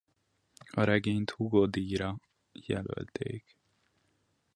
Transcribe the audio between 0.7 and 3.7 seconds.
A regényt Hugo-díjra jelölték.